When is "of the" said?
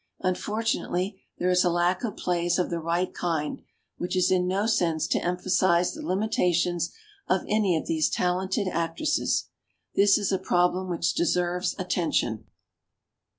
2.57-2.79